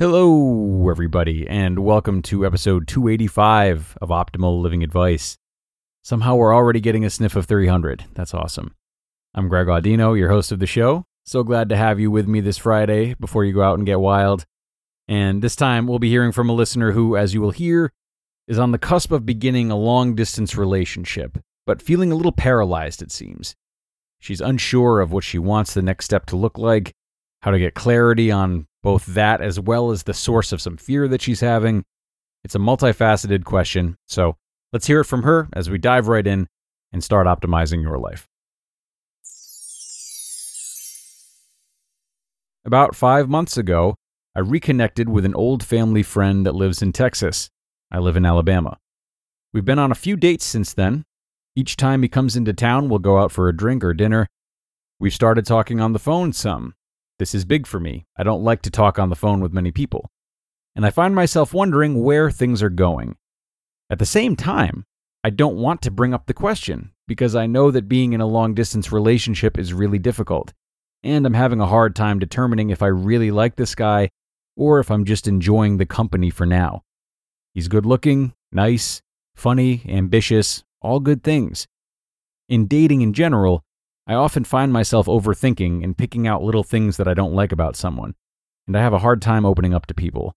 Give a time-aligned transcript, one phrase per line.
[0.00, 5.36] Hello, everybody, and welcome to episode 285 of Optimal Living Advice.
[6.02, 8.06] Somehow we're already getting a sniff of 300.
[8.14, 8.74] That's awesome.
[9.34, 11.04] I'm Greg Audino, your host of the show.
[11.26, 14.00] So glad to have you with me this Friday before you go out and get
[14.00, 14.46] wild.
[15.06, 17.92] And this time we'll be hearing from a listener who, as you will hear,
[18.48, 21.36] is on the cusp of beginning a long distance relationship,
[21.66, 23.54] but feeling a little paralyzed, it seems.
[24.18, 26.94] She's unsure of what she wants the next step to look like,
[27.42, 31.08] how to get clarity on both that as well as the source of some fear
[31.08, 31.84] that she's having.
[32.44, 34.36] It's a multifaceted question, so
[34.72, 36.46] let's hear it from her as we dive right in
[36.92, 38.26] and start optimizing your life.
[42.64, 43.94] About five months ago,
[44.34, 47.50] I reconnected with an old family friend that lives in Texas.
[47.90, 48.78] I live in Alabama.
[49.52, 51.04] We've been on a few dates since then.
[51.56, 54.28] Each time he comes into town, we'll go out for a drink or dinner.
[55.00, 56.74] We've started talking on the phone some,
[57.20, 58.06] this is big for me.
[58.16, 60.10] I don't like to talk on the phone with many people.
[60.74, 63.16] And I find myself wondering where things are going.
[63.90, 64.86] At the same time,
[65.22, 68.26] I don't want to bring up the question because I know that being in a
[68.26, 70.54] long distance relationship is really difficult.
[71.02, 74.08] And I'm having a hard time determining if I really like this guy
[74.56, 76.84] or if I'm just enjoying the company for now.
[77.52, 79.02] He's good looking, nice,
[79.34, 81.66] funny, ambitious, all good things.
[82.48, 83.62] In dating in general,
[84.10, 87.76] I often find myself overthinking and picking out little things that I don't like about
[87.76, 88.16] someone,
[88.66, 90.34] and I have a hard time opening up to people.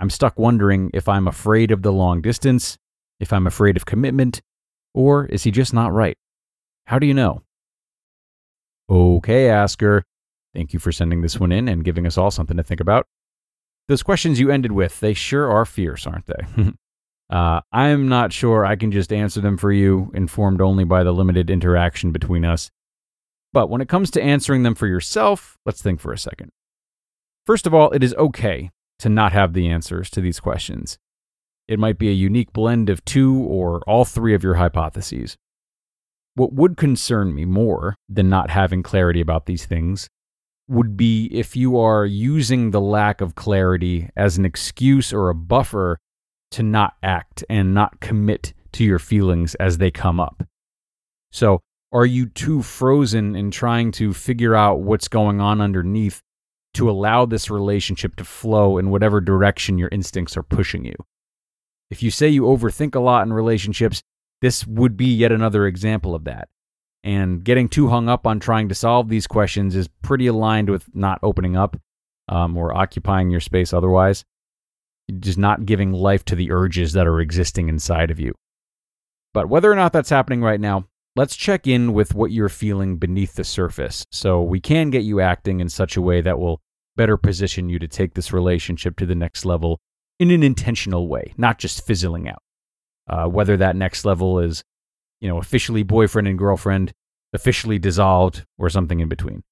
[0.00, 2.76] I'm stuck wondering if I'm afraid of the long distance,
[3.20, 4.42] if I'm afraid of commitment,
[4.92, 6.16] or is he just not right?
[6.86, 7.42] How do you know?
[8.90, 10.02] Okay, Asker.
[10.52, 13.06] Thank you for sending this one in and giving us all something to think about.
[13.86, 16.72] Those questions you ended with, they sure are fierce, aren't they?
[17.30, 21.14] uh, I'm not sure I can just answer them for you, informed only by the
[21.14, 22.68] limited interaction between us.
[23.56, 26.50] But when it comes to answering them for yourself, let's think for a second.
[27.46, 30.98] First of all, it is okay to not have the answers to these questions.
[31.66, 35.38] It might be a unique blend of two or all three of your hypotheses.
[36.34, 40.06] What would concern me more than not having clarity about these things
[40.68, 45.34] would be if you are using the lack of clarity as an excuse or a
[45.34, 45.96] buffer
[46.50, 50.46] to not act and not commit to your feelings as they come up.
[51.32, 56.22] So, are you too frozen in trying to figure out what's going on underneath
[56.74, 60.94] to allow this relationship to flow in whatever direction your instincts are pushing you?
[61.90, 64.02] If you say you overthink a lot in relationships,
[64.42, 66.48] this would be yet another example of that.
[67.04, 70.92] And getting too hung up on trying to solve these questions is pretty aligned with
[70.94, 71.76] not opening up
[72.28, 74.24] um, or occupying your space otherwise.
[75.20, 78.34] Just not giving life to the urges that are existing inside of you.
[79.32, 82.98] But whether or not that's happening right now, let's check in with what you're feeling
[82.98, 86.60] beneath the surface so we can get you acting in such a way that will
[86.94, 89.80] better position you to take this relationship to the next level
[90.18, 92.42] in an intentional way, not just fizzling out.
[93.08, 94.64] Uh, whether that next level is,
[95.20, 96.92] you know, officially boyfriend and girlfriend,
[97.32, 99.42] officially dissolved, or something in between.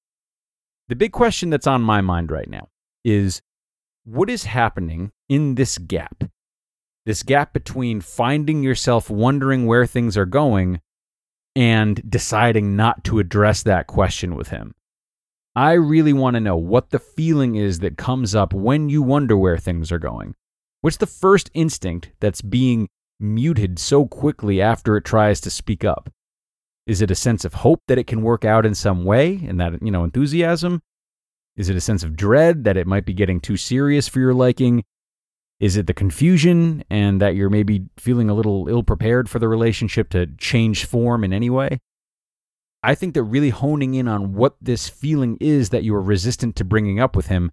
[0.88, 2.68] The big question that's on my mind right now
[3.04, 3.40] is
[4.04, 6.24] what is happening in this gap?
[7.06, 10.80] This gap between finding yourself wondering where things are going
[11.56, 14.74] and deciding not to address that question with him.
[15.56, 19.36] I really want to know what the feeling is that comes up when you wonder
[19.36, 20.34] where things are going.
[20.80, 22.88] What's the first instinct that's being
[23.20, 26.10] muted so quickly after it tries to speak up?
[26.86, 29.60] Is it a sense of hope that it can work out in some way and
[29.60, 30.82] that, you know, enthusiasm?
[31.56, 34.34] Is it a sense of dread that it might be getting too serious for your
[34.34, 34.84] liking?
[35.60, 39.48] Is it the confusion and that you're maybe feeling a little ill prepared for the
[39.48, 41.80] relationship to change form in any way?
[42.82, 46.54] I think that really honing in on what this feeling is that you are resistant
[46.56, 47.50] to bringing up with him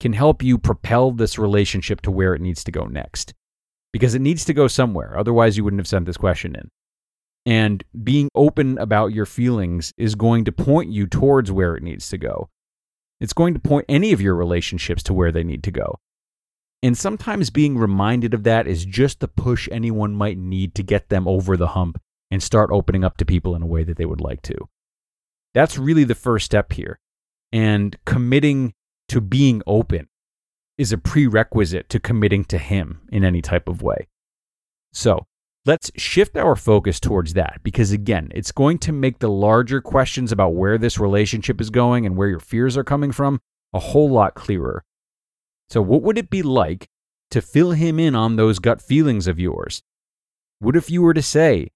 [0.00, 3.34] can help you propel this relationship to where it needs to go next.
[3.92, 5.16] Because it needs to go somewhere.
[5.16, 6.68] Otherwise, you wouldn't have sent this question in.
[7.46, 12.08] And being open about your feelings is going to point you towards where it needs
[12.08, 12.48] to go.
[13.20, 15.98] It's going to point any of your relationships to where they need to go.
[16.84, 21.08] And sometimes being reminded of that is just the push anyone might need to get
[21.08, 21.98] them over the hump
[22.30, 24.68] and start opening up to people in a way that they would like to.
[25.54, 26.98] That's really the first step here.
[27.50, 28.74] And committing
[29.08, 30.08] to being open
[30.76, 34.08] is a prerequisite to committing to Him in any type of way.
[34.92, 35.26] So
[35.64, 40.32] let's shift our focus towards that because, again, it's going to make the larger questions
[40.32, 43.40] about where this relationship is going and where your fears are coming from
[43.72, 44.84] a whole lot clearer.
[45.70, 46.88] So, what would it be like
[47.30, 49.82] to fill him in on those gut feelings of yours?
[50.58, 51.70] What if you were to say,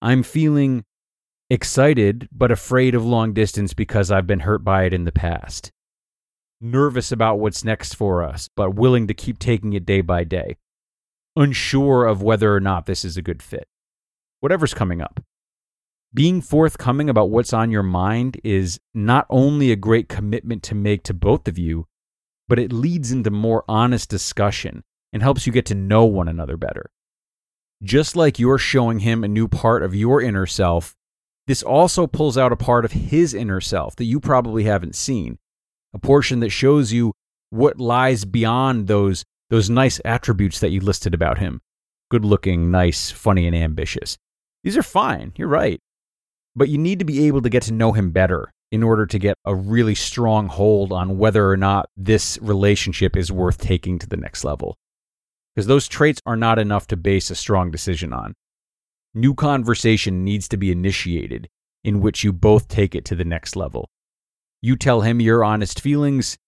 [0.00, 0.84] I'm feeling
[1.50, 5.72] excited but afraid of long distance because I've been hurt by it in the past?
[6.62, 10.56] nervous about what's next for us, but willing to keep taking it day by day,
[11.36, 13.66] unsure of whether or not this is a good fit.
[14.40, 15.20] Whatever's coming up.
[16.14, 21.02] Being forthcoming about what's on your mind is not only a great commitment to make
[21.04, 21.86] to both of you,
[22.52, 26.58] but it leads into more honest discussion and helps you get to know one another
[26.58, 26.90] better.
[27.82, 30.94] Just like you're showing him a new part of your inner self,
[31.46, 35.38] this also pulls out a part of his inner self that you probably haven't seen,
[35.94, 37.14] a portion that shows you
[37.48, 41.62] what lies beyond those, those nice attributes that you listed about him
[42.10, 44.18] good looking, nice, funny, and ambitious.
[44.62, 45.80] These are fine, you're right.
[46.54, 49.18] But you need to be able to get to know him better in order to
[49.18, 54.08] get a really strong hold on whether or not this relationship is worth taking to
[54.08, 54.78] the next level.
[55.54, 58.32] Because those traits are not enough to base a strong decision on.
[59.12, 61.50] New conversation needs to be initiated
[61.84, 63.90] in which you both take it to the next level.
[64.62, 66.38] You tell him your honest feelings,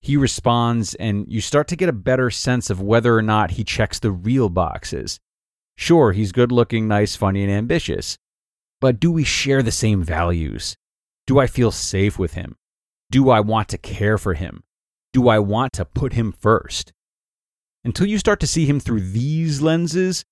[0.00, 3.64] he responds, and you start to get a better sense of whether or not he
[3.64, 5.20] checks the real boxes.
[5.76, 8.16] Sure, he's good looking, nice, funny, and ambitious.
[8.80, 10.76] But do we share the same values?
[11.26, 12.56] Do I feel safe with him?
[13.10, 14.64] Do I want to care for him?
[15.12, 16.92] Do I want to put him first?
[17.84, 20.24] Until you start to see him through these lenses,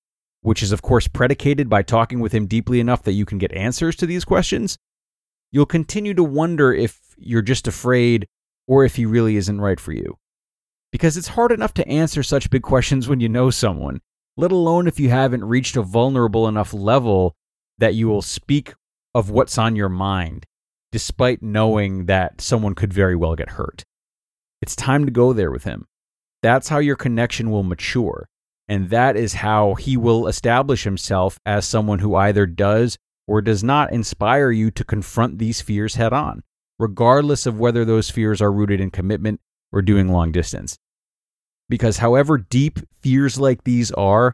[0.42, 3.52] which is of course predicated by talking with him deeply enough that you can get
[3.52, 4.76] answers to these questions,
[5.50, 8.26] you'll continue to wonder if you're just afraid
[8.66, 10.18] or if he really isn't right for you.
[10.90, 14.00] Because it's hard enough to answer such big questions when you know someone,
[14.36, 17.34] let alone if you haven't reached a vulnerable enough level
[17.78, 18.74] that you will speak
[19.14, 20.46] of what's on your mind,
[20.92, 23.82] despite knowing that someone could very well get hurt.
[24.60, 25.86] It's time to go there with him.
[26.42, 28.28] That's how your connection will mature.
[28.68, 32.96] And that is how he will establish himself as someone who either does
[33.26, 36.42] or does not inspire you to confront these fears head on,
[36.78, 39.40] regardless of whether those fears are rooted in commitment
[39.72, 40.78] or doing long distance.
[41.68, 44.32] Because however deep fears like these are,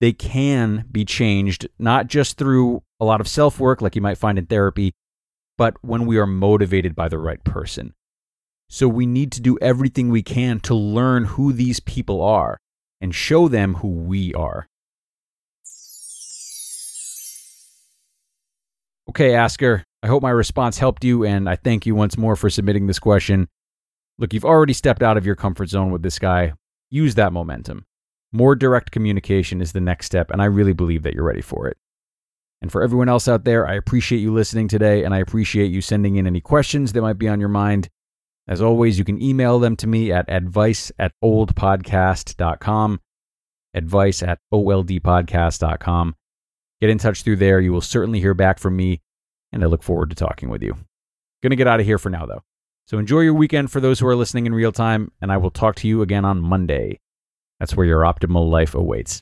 [0.00, 4.18] they can be changed not just through a lot of self work like you might
[4.18, 4.92] find in therapy,
[5.56, 7.94] but when we are motivated by the right person.
[8.68, 12.58] So we need to do everything we can to learn who these people are
[13.00, 14.66] and show them who we are.
[19.08, 22.50] Okay, Asker, I hope my response helped you, and I thank you once more for
[22.50, 23.48] submitting this question.
[24.18, 26.54] Look, you've already stepped out of your comfort zone with this guy.
[26.90, 27.84] Use that momentum.
[28.32, 31.68] More direct communication is the next step, and I really believe that you're ready for
[31.68, 31.76] it.
[32.64, 35.82] And for everyone else out there, I appreciate you listening today, and I appreciate you
[35.82, 37.90] sending in any questions that might be on your mind.
[38.48, 43.00] As always, you can email them to me at advice at oldpodcast.com,
[43.74, 46.16] advice at oldpodcast.com.
[46.80, 47.60] Get in touch through there.
[47.60, 49.02] You will certainly hear back from me,
[49.52, 50.74] and I look forward to talking with you.
[51.42, 52.44] Gonna get out of here for now, though.
[52.86, 55.50] So enjoy your weekend for those who are listening in real time, and I will
[55.50, 56.98] talk to you again on Monday.
[57.60, 59.20] That's where your optimal life awaits.